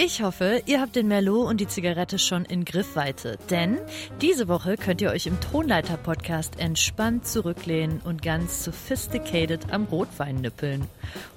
[0.00, 3.78] Ich hoffe, ihr habt den Merlot und die Zigarette schon in Griffweite, denn
[4.20, 10.86] diese Woche könnt ihr euch im Tonleiter-Podcast entspannt zurücklehnen und ganz sophisticated am Rotwein nippeln.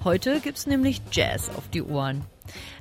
[0.04, 2.24] Heute gibt's nämlich Jazz auf die Ohren.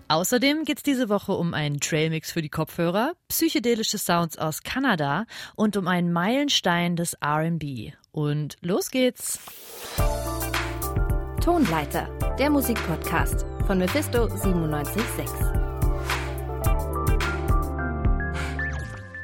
[0.07, 5.25] Außerdem geht's diese Woche um einen Trailmix für die Kopfhörer, psychedelische Sounds aus Kanada
[5.55, 7.93] und um einen Meilenstein des R&B.
[8.11, 9.39] Und los geht's!
[11.43, 12.07] Tonleiter,
[12.37, 15.60] der Musikpodcast von Mephisto 976.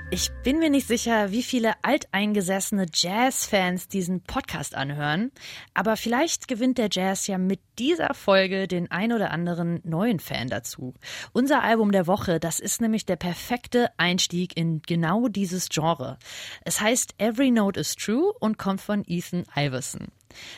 [0.09, 5.33] Ich bin mir nicht sicher, wie viele alteingesessene Jazz-Fans diesen Podcast anhören,
[5.73, 10.47] aber vielleicht gewinnt der Jazz ja mit dieser Folge den ein oder anderen neuen Fan
[10.47, 10.93] dazu.
[11.33, 16.17] Unser Album der Woche, das ist nämlich der perfekte Einstieg in genau dieses Genre.
[16.63, 20.07] Es heißt Every Note is True und kommt von Ethan Iverson.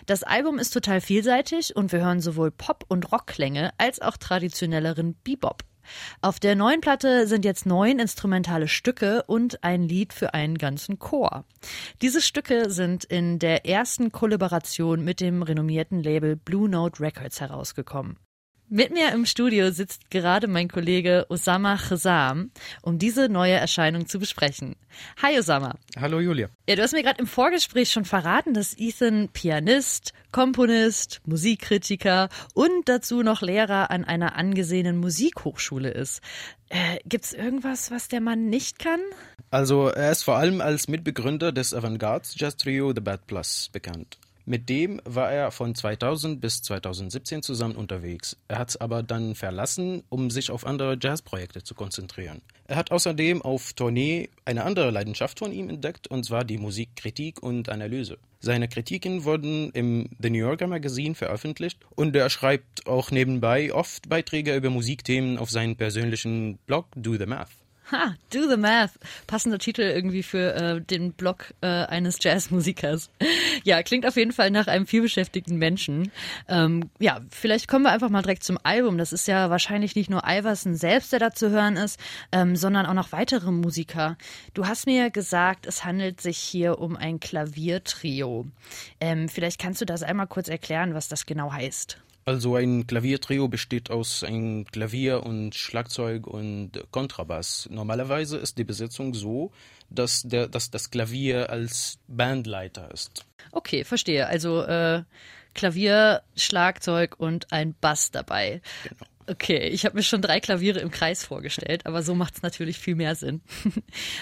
[0.06, 5.16] Das Album ist total vielseitig und wir hören sowohl Pop- und Rockklänge als auch traditionelleren
[5.24, 5.64] Bebop.
[6.22, 11.00] Auf der neuen Platte sind jetzt neun instrumentale Stücke und ein Lied für einen ganzen
[11.00, 11.46] Chor.
[12.02, 18.18] Diese Stücke sind in der ersten Kollaboration mit dem renommierten Label Blue Note Records herausgekommen.
[18.72, 22.52] Mit mir im Studio sitzt gerade mein Kollege Osama Khazam,
[22.84, 24.76] um diese neue Erscheinung zu besprechen.
[25.24, 25.74] Hi Osama.
[26.00, 26.50] Hallo Julia.
[26.68, 32.88] Ja, du hast mir gerade im Vorgespräch schon verraten, dass Ethan Pianist, Komponist, Musikkritiker und
[32.88, 36.22] dazu noch Lehrer an einer angesehenen Musikhochschule ist.
[36.70, 39.00] Äh, gibt's irgendwas, was der Mann nicht kann?
[39.50, 44.20] Also, er ist vor allem als Mitbegründer des Avantgarde Jazz Trio The Bad Plus bekannt.
[44.50, 48.36] Mit dem war er von 2000 bis 2017 zusammen unterwegs.
[48.48, 52.42] Er hat es aber dann verlassen, um sich auf andere Jazzprojekte zu konzentrieren.
[52.66, 57.44] Er hat außerdem auf Tournee eine andere Leidenschaft von ihm entdeckt, und zwar die Musikkritik
[57.44, 58.18] und Analyse.
[58.40, 64.10] Seine Kritiken wurden im The New Yorker Magazine veröffentlicht und er schreibt auch nebenbei oft
[64.10, 67.52] Beiträge über Musikthemen auf seinen persönlichen Blog Do the Math.
[67.92, 68.92] Ha, Do the Math.
[69.26, 73.10] Passender Titel irgendwie für äh, den Blog äh, eines Jazzmusikers.
[73.64, 76.12] ja, klingt auf jeden Fall nach einem vielbeschäftigten Menschen.
[76.48, 78.98] Ähm, ja, vielleicht kommen wir einfach mal direkt zum Album.
[78.98, 82.00] Das ist ja wahrscheinlich nicht nur Iverson selbst, der da zu hören ist,
[82.32, 84.18] ähm, sondern auch noch weitere Musiker.
[84.54, 88.46] Du hast mir gesagt, es handelt sich hier um ein Klaviertrio.
[89.00, 91.98] Ähm, vielleicht kannst du das einmal kurz erklären, was das genau heißt.
[92.26, 97.68] Also ein Klaviertrio besteht aus einem Klavier und Schlagzeug und Kontrabass.
[97.72, 99.52] Normalerweise ist die Besetzung so,
[99.90, 103.26] dass, der, dass das Klavier als Bandleiter ist.
[103.52, 104.28] Okay, verstehe.
[104.28, 105.04] Also äh,
[105.54, 108.62] Klavier, Schlagzeug und ein Bass dabei.
[108.84, 109.06] Genau.
[109.30, 112.80] Okay, ich habe mir schon drei Klaviere im Kreis vorgestellt, aber so macht es natürlich
[112.80, 113.42] viel mehr Sinn.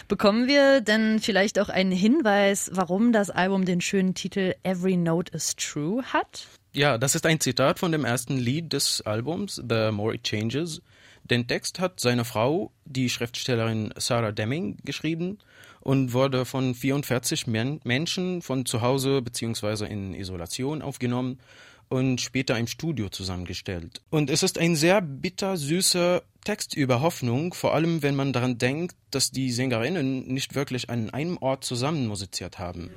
[0.10, 5.32] Bekommen wir denn vielleicht auch einen Hinweis, warum das Album den schönen Titel Every Note
[5.34, 6.48] is True hat?
[6.78, 10.84] Ja, das ist ein Zitat von dem ersten Lied des Albums, The More It Changes.
[11.24, 15.40] Den Text hat seine Frau, die Schriftstellerin Sarah Deming, geschrieben
[15.80, 19.88] und wurde von 44 Men Menschen von zu Hause bzw.
[19.88, 21.40] in Isolation aufgenommen
[21.90, 24.04] und später im Studio zusammengestellt.
[24.12, 28.96] Und es ist ein sehr bittersüßer Text über Hoffnung, vor allem wenn man daran denkt,
[29.10, 32.92] dass die Sängerinnen nicht wirklich an einem Ort zusammen musiziert haben.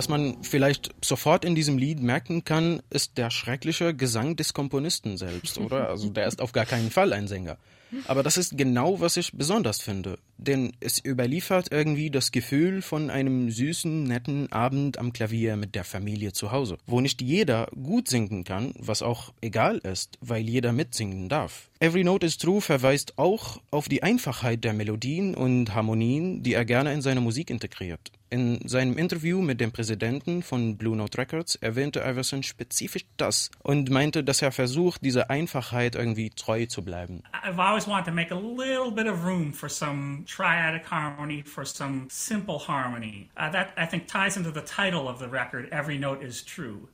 [0.00, 5.18] Was man vielleicht sofort in diesem Lied merken kann, ist der schreckliche Gesang des Komponisten
[5.18, 5.88] selbst, oder?
[5.90, 7.58] Also der ist auf gar keinen Fall ein Sänger.
[8.06, 10.18] Aber das ist genau, was ich besonders finde.
[10.38, 15.84] Denn es überliefert irgendwie das Gefühl von einem süßen, netten Abend am Klavier mit der
[15.84, 20.72] Familie zu Hause, wo nicht jeder gut singen kann, was auch egal ist, weil jeder
[20.72, 21.68] mitsingen darf.
[21.78, 26.64] Every Note is True verweist auch auf die Einfachheit der Melodien und Harmonien, die er
[26.64, 28.12] gerne in seine Musik integriert.
[28.32, 33.90] In seinem Interview mit dem Präsidenten von Blue Note Records erwähnte Iverson spezifisch das und
[33.90, 37.24] meinte, dass er versucht, dieser Einfachheit irgendwie treu zu bleiben.
[37.42, 41.64] I've always wanted to make a little bit of room for some triadic harmony, for
[41.66, 43.28] some simple harmony.
[43.36, 46.88] Uh, that I think ties into the title of the record, Every Note is True.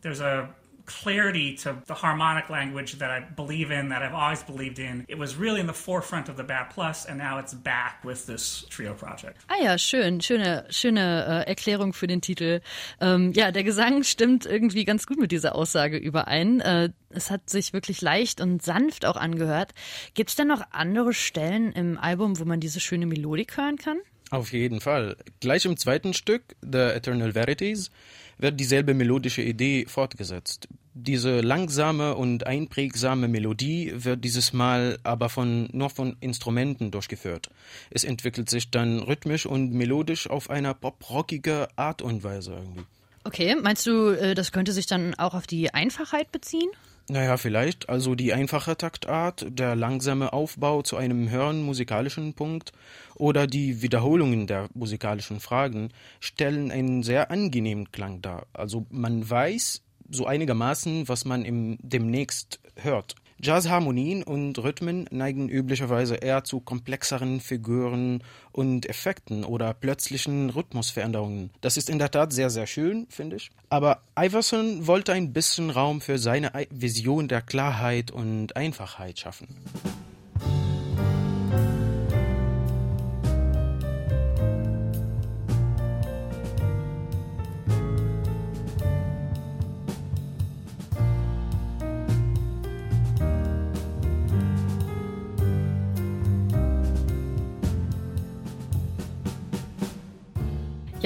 [0.00, 0.48] There's a
[0.88, 5.04] clarity to the harmonic language that I believe in, that I've always believed in.
[5.06, 8.26] It was really in the forefront of the Bat Plus, and now it's back with
[8.26, 9.36] this Trio Project.
[9.48, 12.60] Ah ja, schön, schöne, schöne äh, Erklärung für den Titel.
[13.00, 16.60] Ähm, ja, der Gesang stimmt irgendwie ganz gut mit dieser Aussage überein.
[16.60, 19.72] Äh, es hat sich wirklich leicht und sanft auch angehört.
[20.14, 23.98] Gibt es denn noch andere Stellen im Album, wo man diese schöne Melodik hören kann?
[24.30, 25.16] Auf jeden Fall.
[25.40, 27.90] Gleich im zweiten Stück, The Eternal Verities,
[28.38, 30.68] wird dieselbe melodische Idee fortgesetzt.
[30.94, 37.50] Diese langsame und einprägsame Melodie wird dieses Mal aber von, nur von Instrumenten durchgeführt.
[37.90, 42.84] Es entwickelt sich dann rhythmisch und melodisch auf einer pop-rockige Art und Weise irgendwie.
[43.24, 46.70] Okay, meinst du, äh, das könnte sich dann auch auf die Einfachheit beziehen?
[47.10, 47.88] Naja, vielleicht.
[47.88, 52.72] Also die einfache Taktart, der langsame Aufbau zu einem höheren musikalischen Punkt
[53.14, 55.90] oder die Wiederholungen der musikalischen Fragen
[56.20, 58.46] stellen einen sehr angenehmen Klang dar.
[58.52, 63.14] Also man weiß so einigermaßen, was man im, demnächst hört.
[63.40, 71.50] Jazzharmonien und Rhythmen neigen üblicherweise eher zu komplexeren Figuren und Effekten oder plötzlichen Rhythmusveränderungen.
[71.60, 73.50] Das ist in der Tat sehr, sehr schön, finde ich.
[73.70, 79.48] Aber Iverson wollte ein bisschen Raum für seine Vision der Klarheit und Einfachheit schaffen.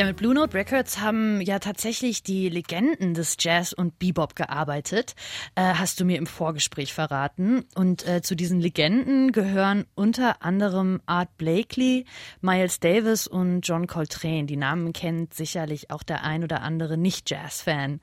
[0.03, 5.15] Ja, mit Blue Note Records haben ja tatsächlich die Legenden des Jazz und Bebop gearbeitet,
[5.55, 7.65] äh, hast du mir im Vorgespräch verraten.
[7.77, 12.05] Und äh, zu diesen Legenden gehören unter anderem Art Blakely,
[12.41, 14.47] Miles Davis und John Coltrane.
[14.47, 18.01] Die Namen kennt sicherlich auch der ein oder andere Nicht-Jazz-Fan.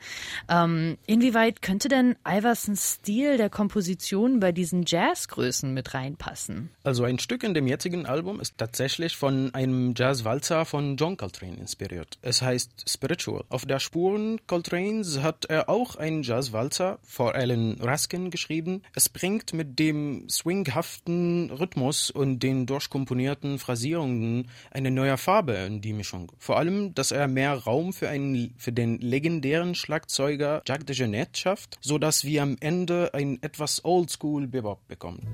[0.47, 6.69] Ähm, inwieweit könnte denn Iversons Stil der Komposition bei diesen Jazzgrößen mit reinpassen?
[6.81, 11.57] Also ein Stück in dem jetzigen Album ist tatsächlich von einem Jazz-Walzer von John Coltrane
[11.57, 12.17] inspiriert inspiriert.
[12.21, 13.43] Es heißt Spiritual.
[13.49, 18.83] Auf der Spuren Coltrane's hat er auch einen Jazzwalzer vor Alan Raskin geschrieben.
[18.95, 25.93] Es bringt mit dem swinghaften Rhythmus und den durchkomponierten Phrasierungen eine neue Farbe in die
[25.93, 26.31] Mischung.
[26.37, 31.39] Vor allem, dass er mehr Raum für, einen, für den legendären Schlagzeuger Jacques de Jeanette
[31.39, 35.27] schafft, sodass wir am Ende ein etwas Oldschool Bebop bekommen.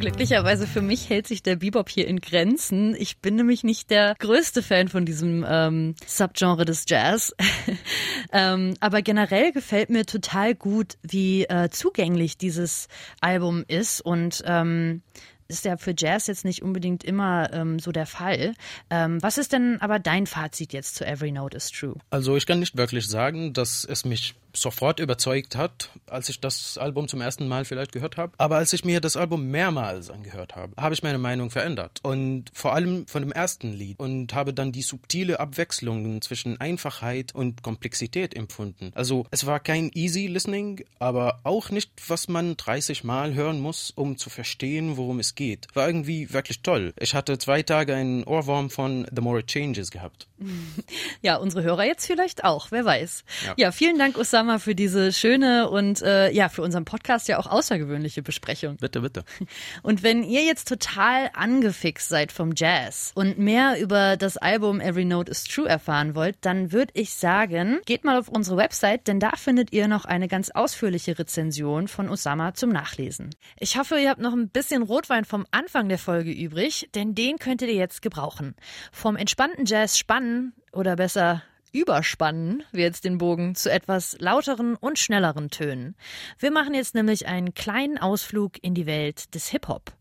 [0.00, 2.96] Glücklicherweise für mich hält sich der Bebop hier in Grenzen.
[2.98, 7.34] Ich bin nämlich nicht der größte Fan von diesem ähm, Subgenre des Jazz.
[8.32, 12.88] ähm, aber generell gefällt mir total gut, wie äh, zugänglich dieses
[13.20, 15.02] Album ist und ähm,
[15.48, 18.54] ist ja für Jazz jetzt nicht unbedingt immer ähm, so der Fall.
[18.88, 21.96] Ähm, was ist denn aber dein Fazit jetzt zu Every Note is True?
[22.08, 26.78] Also ich kann nicht wirklich sagen, dass es mich sofort überzeugt hat, als ich das
[26.78, 28.32] Album zum ersten Mal vielleicht gehört habe.
[28.38, 32.00] Aber als ich mir das Album mehrmals angehört habe, habe ich meine Meinung verändert.
[32.02, 33.98] Und vor allem von dem ersten Lied.
[33.98, 38.92] Und habe dann die subtile Abwechslung zwischen Einfachheit und Komplexität empfunden.
[38.94, 43.90] Also es war kein easy listening, aber auch nicht, was man 30 Mal hören muss,
[43.90, 45.66] um zu verstehen, worum es geht.
[45.74, 46.92] War irgendwie wirklich toll.
[46.98, 50.26] Ich hatte zwei Tage einen Ohrwurm von The More It Changes gehabt.
[51.22, 53.24] Ja, unsere Hörer jetzt vielleicht auch, wer weiß.
[53.46, 57.38] Ja, ja vielen Dank, Osama, für diese schöne und äh, ja, für unseren Podcast ja
[57.38, 58.76] auch außergewöhnliche Besprechung.
[58.76, 59.24] Bitte, bitte.
[59.82, 65.04] Und wenn ihr jetzt total angefixt seid vom Jazz und mehr über das Album Every
[65.04, 69.20] Note is True erfahren wollt, dann würde ich sagen, geht mal auf unsere Website, denn
[69.20, 73.30] da findet ihr noch eine ganz ausführliche Rezension von Osama zum Nachlesen.
[73.58, 77.38] Ich hoffe, ihr habt noch ein bisschen Rotwein vom Anfang der Folge übrig, denn den
[77.38, 78.54] könntet ihr jetzt gebrauchen.
[78.92, 79.98] Vom entspannten Jazz
[80.30, 85.94] spannen oder besser überspannen wir jetzt den Bogen zu etwas lauteren und schnelleren Tönen.
[86.40, 89.92] Wir machen jetzt nämlich einen kleinen Ausflug in die Welt des Hip-Hop.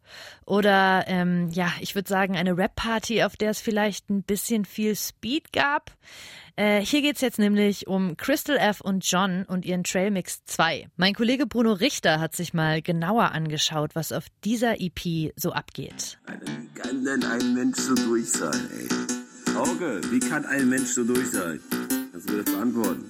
[0.47, 4.95] Oder ähm, ja, ich würde sagen, eine Rap-Party, auf der es vielleicht ein bisschen viel
[4.95, 5.91] Speed gab.
[6.55, 10.89] Äh, hier geht's jetzt nämlich um Crystal F und John und ihren Trailmix 2.
[10.97, 16.17] Mein Kollege Bruno Richter hat sich mal genauer angeschaut, was auf dieser EP so abgeht.
[16.25, 18.98] Wie kann denn ein Mensch so durch sein, ey?
[19.59, 21.59] Hauke, wie kann ein Mensch so durch sein?
[22.13, 23.03] Kannst du mir das beantworten?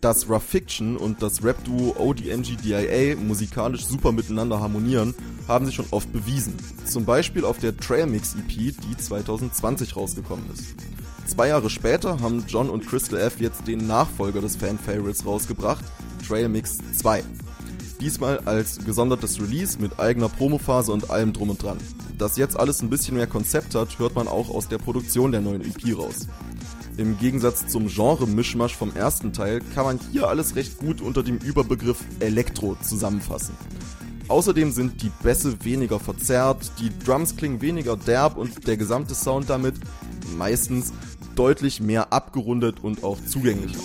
[0.00, 5.12] dass Rough Fiction und das Rap-Duo ODNG-DIA musikalisch super miteinander harmonieren,
[5.48, 6.54] haben sie schon oft bewiesen.
[6.84, 10.74] Zum Beispiel auf der Trailmix EP, die 2020 rausgekommen ist.
[11.26, 15.84] Zwei Jahre später haben John und Crystal F jetzt den Nachfolger des Fan-Favorites rausgebracht,
[16.26, 17.24] Trailmix 2.
[18.00, 21.78] Diesmal als gesondertes Release mit eigener Promophase und allem drum und dran.
[22.18, 25.40] Dass jetzt alles ein bisschen mehr Konzept hat, hört man auch aus der Produktion der
[25.40, 26.26] neuen EP raus.
[26.96, 31.38] Im Gegensatz zum Genre-Mischmasch vom ersten Teil kann man hier alles recht gut unter dem
[31.38, 33.54] Überbegriff Elektro zusammenfassen.
[34.26, 39.48] Außerdem sind die Bässe weniger verzerrt, die Drums klingen weniger derb und der gesamte Sound
[39.48, 39.76] damit
[40.36, 40.92] meistens
[41.38, 43.78] deutlich mehr abgerundet und auch zugänglicher.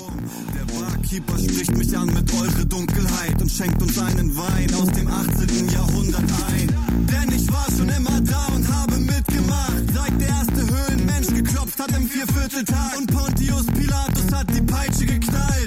[0.58, 5.08] Der Barkeeper spricht mich an mit eure Dunkelheit und schenkt uns einen Wein aus dem
[5.08, 5.70] 18.
[5.70, 6.76] Jahrhundert ein.
[7.06, 11.96] Denn ich war schon immer da und habe mitgemacht, seit der erste Höhlenmensch geklopft hat
[11.96, 15.62] im Viervierteltag und Pontius Pilatus hat die Peitsche geknallt.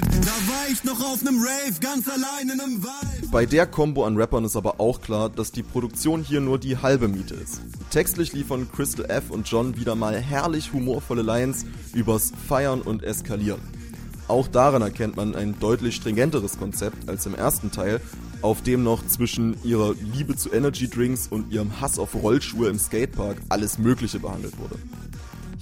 [0.77, 3.31] Ich noch auf nem Rave, ganz allein in einem Wald.
[3.31, 6.77] Bei der Combo an Rappern ist aber auch klar, dass die Produktion hier nur die
[6.77, 7.61] halbe Miete ist.
[7.89, 11.65] Textlich liefern Crystal F und John wieder mal herrlich humorvolle Lines
[11.95, 13.59] übers Feiern und Eskalieren.
[14.27, 17.99] Auch daran erkennt man ein deutlich stringenteres Konzept als im ersten Teil,
[18.43, 22.77] auf dem noch zwischen ihrer Liebe zu Energy Drinks und ihrem Hass auf Rollschuhe im
[22.77, 24.75] Skatepark alles Mögliche behandelt wurde.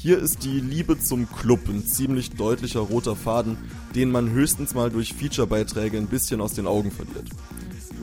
[0.06, 3.58] Hier ist die Liebe zum Club ein ziemlich deutlicher roter Faden,
[3.96, 7.28] den man höchstens mal durch Featurebeiträge ein bisschen aus den Augen verliert.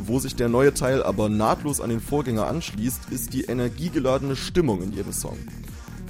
[0.04, 4.82] Wo sich der neue Teil aber nahtlos an den Vorgänger anschließt, ist die energiegeladene Stimmung
[4.82, 5.38] in jedem Song.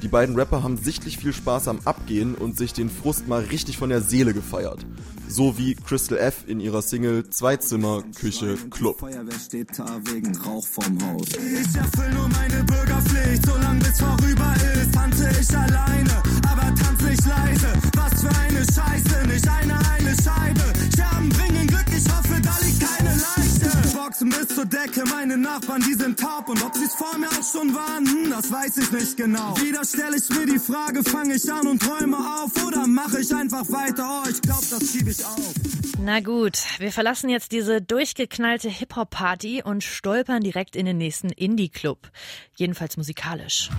[0.01, 3.77] Die beiden Rapper haben sichtlich viel Spaß am Abgehen und sich den Frust mal richtig
[3.77, 4.87] von der Seele gefeiert.
[5.33, 9.01] So wie Crystal F in ihrer Single Zweizimmer, Küche, Club.
[9.01, 11.27] Feuerwehr steht da wegen Rauch vom Haus.
[11.31, 17.27] Ich erfüll nur meine Bürgerpflicht, solange bis vorüber ist, tanze ich alleine, aber tanz nicht
[17.27, 17.73] leise.
[17.97, 20.73] Was für eine Scheiße, nicht eine heile Scheibe.
[20.95, 23.42] Scherben bringen Glück, ich hoffe, da liegt keine Leiche.
[24.13, 26.47] Boxen bis zur Decke, meine Nachbarn, die sind taub.
[26.51, 29.57] Und ob sie's vor mir auch schon waren, hm, das weiß ich nicht genau.
[29.57, 33.35] Wieder stelle ich mir die Frage, fange ich an und träume auf oder mache ich
[33.35, 34.23] einfach weiter?
[34.23, 35.55] Oh, ich glaub, das schieb ich auf.
[35.99, 42.11] Na gut, wir verlassen jetzt diese durchgeknallte Hip-Hop-Party und stolpern direkt in den nächsten Indie-Club.
[42.55, 43.71] Jedenfalls musikalisch.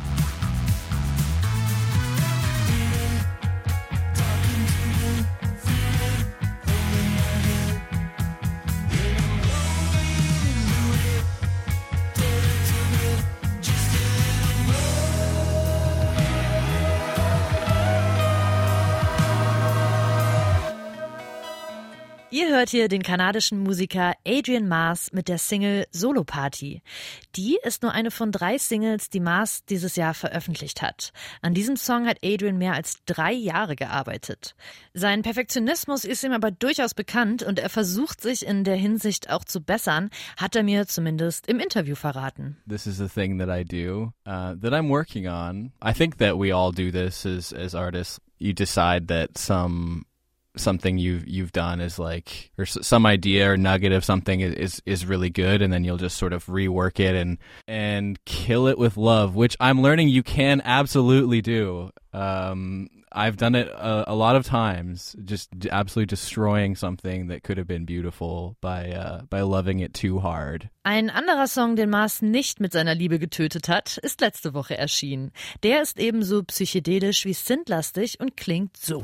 [22.34, 26.82] Ihr hört hier den kanadischen Musiker Adrian Mars mit der Single Solo Party.
[27.36, 31.14] Die ist nur eine von drei Singles, die Mars dieses Jahr veröffentlicht hat.
[31.44, 34.56] An diesem Song hat Adrian mehr als drei Jahre gearbeitet.
[34.96, 39.46] Sein Perfektionismus ist ihm aber durchaus bekannt und er versucht sich in der Hinsicht auch
[39.46, 42.58] zu bessern, hat er mir zumindest im Interview verraten.
[42.68, 45.72] this is the thing that I do uh, that I'm working on.
[45.86, 48.20] I think that we all do this as as artists.
[48.40, 50.06] You decide that some
[50.56, 55.06] something you've you've done is like or some idea or nugget of something is, is
[55.06, 58.96] really good and then you'll just sort of rework it and and kill it with
[58.96, 64.36] love which i'm learning you can absolutely do um i've done it a, a lot
[64.36, 69.80] of times just absolutely destroying something that could have been beautiful by uh by loving
[69.80, 74.20] it too hard Ein anderer Song, den Mars nicht mit seiner Liebe getötet hat, ist
[74.20, 75.32] letzte Woche erschienen.
[75.64, 79.02] Der ist ebenso psychedelisch wie synthlastig und klingt so.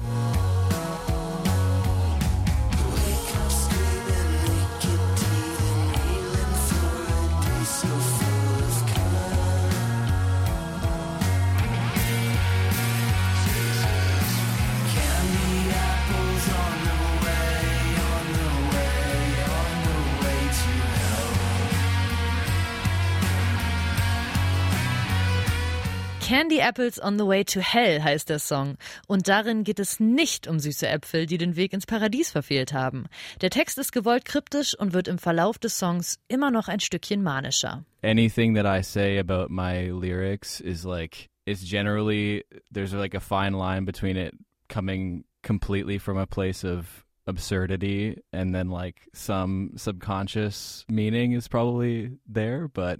[26.30, 28.78] Candy Apples on the Way to Hell heißt der Song.
[29.08, 33.08] Und darin geht es nicht um süße Äpfel, die den Weg ins Paradies verfehlt haben.
[33.42, 37.24] Der Text ist gewollt kryptisch und wird im Verlauf des Songs immer noch ein Stückchen
[37.24, 37.84] manischer.
[38.04, 43.54] anything that I say about my lyrics is like it's generally there's like a fine
[43.54, 44.36] line between it
[44.68, 52.12] coming completely from a place of absurdity and then like some subconscious meaning is probably
[52.28, 53.00] there but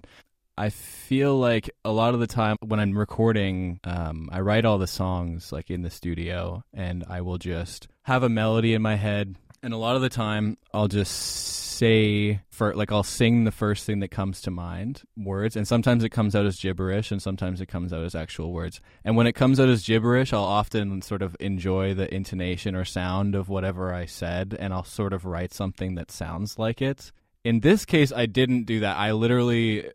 [0.60, 4.78] I feel like a lot of the time when I'm recording, um, I write all
[4.78, 8.96] the songs like in the studio, and I will just have a melody in my
[8.96, 9.38] head.
[9.64, 13.86] And a lot of the time, I'll just say for like I'll sing the first
[13.86, 17.62] thing that comes to mind, words, and sometimes it comes out as gibberish, and sometimes
[17.62, 18.82] it comes out as actual words.
[19.06, 22.84] And when it comes out as gibberish, I'll often sort of enjoy the intonation or
[22.84, 27.14] sound of whatever I said, and I'll sort of write something that sounds like it.
[27.46, 28.98] In this case, I didn't do that.
[28.98, 29.90] I literally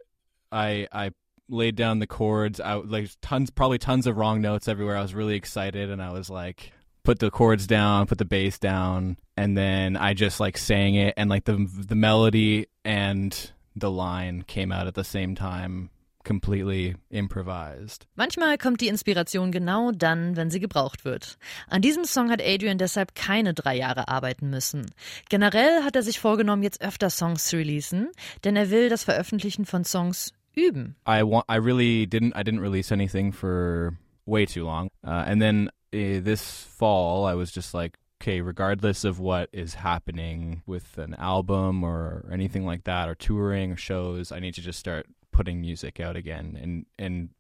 [0.55, 1.11] I I
[1.49, 4.97] laid down the chords out like tons probably tons of wrong notes everywhere.
[4.97, 8.59] I was really excited and I was like put the chords down, put the bass
[8.59, 13.91] down, and then I just like sang it and like the the melody and the
[13.91, 15.91] line came out at the same time
[16.25, 18.07] completely improvised.
[18.17, 21.37] Manchmal kommt die Inspiration genau dann, wenn sie gebraucht wird.
[21.69, 24.91] An diesem Song hat Adrian deshalb keine drei Jahre arbeiten müssen.
[25.29, 28.11] Generell hat er sich vorgenommen, jetzt öfter Songs zu releasen,
[28.43, 30.95] denn er will das Veröffentlichen von Songs üben.
[31.07, 33.97] I want I really didn't I didn't release anything for
[34.27, 34.91] way too long.
[35.07, 39.75] Uh, and then uh, this fall, I was just like, okay, regardless of what is
[39.75, 44.63] happening with an album or anything like that, or touring or shows, I need to
[44.63, 47.31] just start putting music out again and and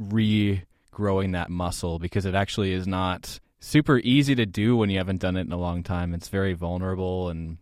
[0.00, 5.20] regrowing that muscle because it actually is not super easy to do when you haven't
[5.20, 6.14] done it in a long time.
[6.14, 7.58] It's very vulnerable and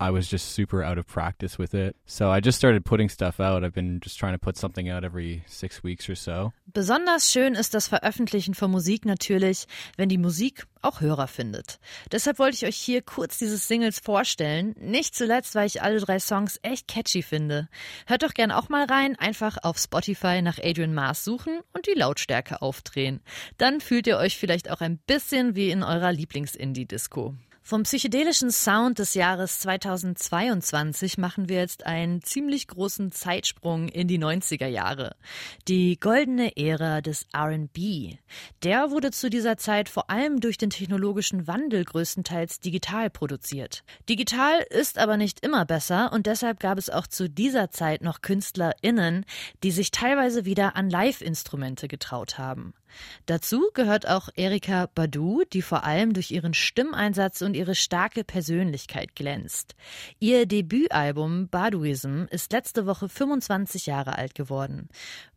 [0.00, 1.94] I was just super out of practice with it.
[2.06, 3.62] So I just started putting stuff out.
[3.62, 6.52] I've been just trying to put something out every six weeks or so.
[6.66, 9.66] Besonders schön ist das Veröffentlichen von Musik natürlich,
[9.98, 11.78] wenn die Musik auch Hörer findet.
[12.12, 14.74] Deshalb wollte ich euch hier kurz diese Singles vorstellen.
[14.80, 17.68] Nicht zuletzt, weil ich alle drei Songs echt catchy finde.
[18.06, 21.98] Hört doch gern auch mal rein, einfach auf Spotify nach Adrian Mars suchen und die
[21.98, 23.20] Lautstärke aufdrehen.
[23.58, 27.34] Dann fühlt ihr euch vielleicht auch ein bisschen wie in eurer Lieblings-Indie-Disco.
[27.70, 34.18] Vom psychedelischen Sound des Jahres 2022 machen wir jetzt einen ziemlich großen Zeitsprung in die
[34.18, 35.14] 90er Jahre.
[35.68, 38.18] Die goldene Ära des RB.
[38.64, 43.84] Der wurde zu dieser Zeit vor allem durch den technologischen Wandel größtenteils digital produziert.
[44.08, 48.20] Digital ist aber nicht immer besser und deshalb gab es auch zu dieser Zeit noch
[48.20, 49.24] KünstlerInnen,
[49.62, 52.74] die sich teilweise wieder an Live-Instrumente getraut haben.
[53.26, 59.14] Dazu gehört auch Erika Badu, die vor allem durch ihren Stimmeinsatz und ihre starke Persönlichkeit
[59.14, 59.74] glänzt.
[60.18, 64.88] Ihr Debütalbum Baduism ist letzte Woche 25 Jahre alt geworden.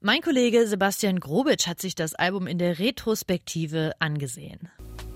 [0.02, 4.70] Mein Kollege Sebastian Grobitsch hat sich das Album in der Retrospektive angesehen.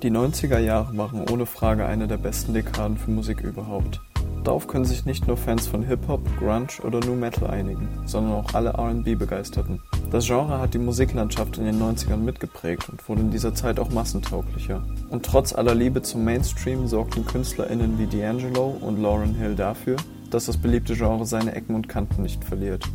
[0.03, 3.99] Die 90er Jahre waren ohne Frage eine der besten Dekaden für Musik überhaupt.
[4.47, 8.53] Darauf können sich nicht nur Fans von Hip-Hop, Grunge oder Nu Metal einigen, sondern auch
[8.53, 9.81] alle RB-Begeisterten.
[10.09, 13.89] Das Genre hat die Musiklandschaft in den 90ern mitgeprägt und wurde in dieser Zeit auch
[13.89, 14.85] massentauglicher.
[15.09, 19.97] Und trotz aller Liebe zum Mainstream sorgten KünstlerInnen wie D'Angelo und Lauryn Hill dafür,
[20.31, 22.85] dass das beliebte Genre seine Ecken und Kanten nicht verliert.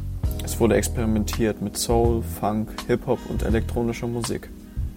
[0.43, 4.49] Es wurde experimentiert mit Soul, Funk, Hip-Hop und elektronischer Musik.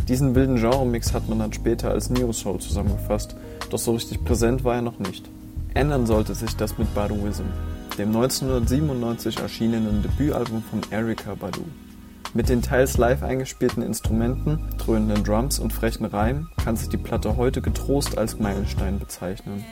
[0.07, 3.35] Diesen wilden Genremix hat man dann später als Neo Soul zusammengefasst,
[3.69, 5.29] doch so richtig präsent war er noch nicht.
[5.75, 7.44] Ändern sollte sich das mit Baduism,
[7.98, 11.66] dem 1997 erschienenen Debütalbum von Erika Badu.
[12.33, 17.35] Mit den teils live eingespielten Instrumenten, dröhnenden Drums und frechen Reimen kann sich die Platte
[17.35, 19.66] heute getrost als Meilenstein bezeichnen.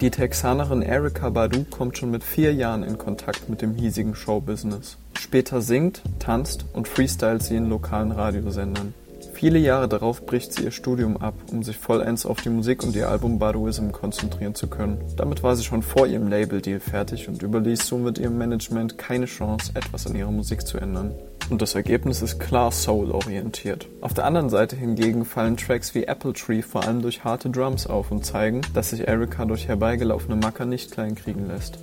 [0.00, 4.96] Die Texanerin Erika Badu kommt schon mit vier Jahren in Kontakt mit dem hiesigen Showbusiness.
[5.16, 8.92] Später singt, tanzt und freestylt sie in lokalen Radiosendern.
[9.34, 12.96] Viele Jahre darauf bricht sie ihr Studium ab, um sich vollends auf die Musik und
[12.96, 14.98] ihr Album Baduism konzentrieren zu können.
[15.16, 19.72] Damit war sie schon vor ihrem Label-Deal fertig und überließ somit ihrem Management keine Chance,
[19.74, 21.14] etwas an ihrer Musik zu ändern.
[21.50, 23.88] Und das Ergebnis ist klar Soul-orientiert.
[24.00, 27.86] Auf der anderen Seite hingegen fallen Tracks wie Apple Tree vor allem durch harte Drums
[27.86, 31.78] auf und zeigen, dass sich Erika durch herbeigelaufene Macker nicht kleinkriegen lässt.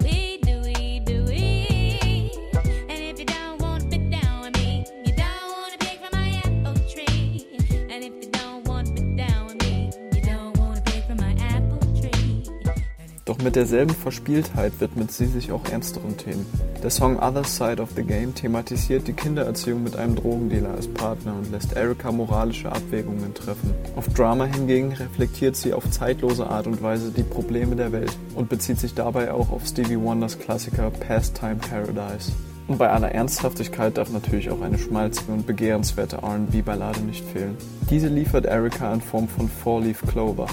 [13.44, 16.46] mit derselben Verspieltheit widmet sie sich auch ernsteren Themen.
[16.84, 21.36] Der Song Other Side of the Game thematisiert die Kindererziehung mit einem Drogendealer als Partner
[21.36, 23.74] und lässt Erika moralische Abwägungen treffen.
[23.96, 28.50] Auf Drama hingegen reflektiert sie auf zeitlose Art und Weise die Probleme der Welt und
[28.50, 32.32] bezieht sich dabei auch auf Stevie Wonders Klassiker Pastime Paradise.
[32.70, 37.58] Und bei aller Ernsthaftigkeit darf natürlich auch eine schmalzige und begehrenswerte RB-Ballade nicht fehlen.
[37.90, 40.48] Diese liefert Erika in Form von Four Leaf Clover.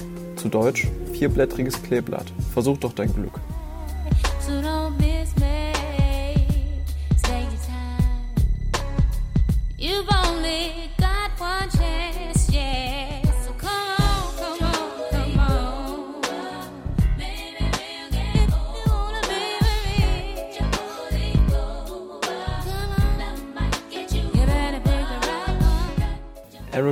[0.46, 2.32] Zu Deutsch vierblättriges Kleeblatt.
[2.54, 3.40] Versuch doch dein Glück.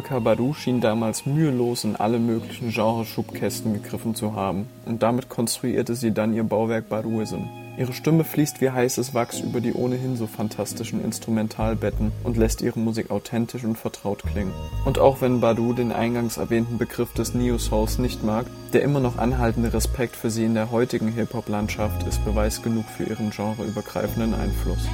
[0.09, 6.13] Badu schien damals mühelos in alle möglichen Genreschubkästen gegriffen zu haben und damit konstruierte sie
[6.13, 7.45] dann ihr Bauwerk Baduism.
[7.77, 12.79] Ihre Stimme fließt wie heißes Wachs über die ohnehin so fantastischen Instrumentalbetten und lässt ihre
[12.79, 14.53] Musik authentisch und vertraut klingen.
[14.85, 19.01] Und auch wenn Badu den eingangs erwähnten Begriff des Neo Souls nicht mag, der immer
[19.01, 24.35] noch anhaltende Respekt für sie in der heutigen Hip-Hop-Landschaft ist Beweis genug für ihren genreübergreifenden
[24.35, 24.87] Einfluss.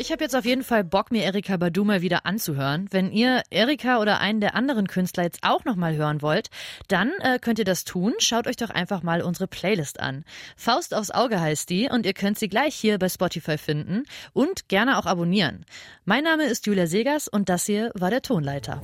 [0.00, 2.88] Ich habe jetzt auf jeden Fall Bock, mir Erika Badu mal wieder anzuhören.
[2.90, 6.48] Wenn ihr Erika oder einen der anderen Künstler jetzt auch nochmal hören wollt,
[6.88, 8.14] dann äh, könnt ihr das tun.
[8.18, 10.24] Schaut euch doch einfach mal unsere Playlist an.
[10.56, 14.68] Faust aufs Auge heißt die und ihr könnt sie gleich hier bei Spotify finden und
[14.68, 15.66] gerne auch abonnieren.
[16.06, 18.80] Mein Name ist Julia Segers und das hier war der Tonleiter.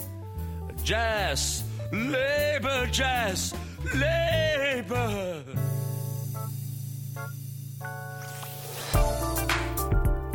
[0.85, 3.55] Jazz, lebe Jazz,
[3.95, 5.45] lebe!